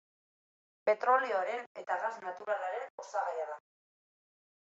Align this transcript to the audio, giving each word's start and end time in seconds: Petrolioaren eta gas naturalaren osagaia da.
Petrolioaren 0.89 1.61
eta 1.83 1.97
gas 2.05 2.11
naturalaren 2.25 2.89
osagaia 3.05 3.45
da. 3.53 3.61